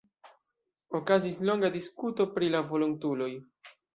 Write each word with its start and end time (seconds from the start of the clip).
Okazis 0.99 1.37
longa 1.51 1.69
diskuto 1.77 2.27
pri 2.37 2.51
la 2.57 2.65
volontuloj. 2.75 3.31